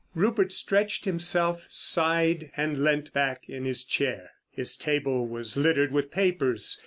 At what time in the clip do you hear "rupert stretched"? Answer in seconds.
0.15-1.05